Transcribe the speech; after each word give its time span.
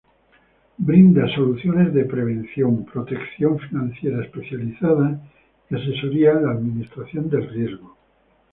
Brinda 0.79 1.27
soluciones 1.35 1.93
de 1.93 2.05
prevención, 2.05 2.85
protección 2.85 3.59
financiera 3.59 4.23
especializada 4.25 5.21
y 5.69 5.75
asesoría 5.75 6.31
en 6.31 6.43
la 6.45 6.53
administración 6.53 7.29
del 7.29 7.47
riesgo. 7.47 7.95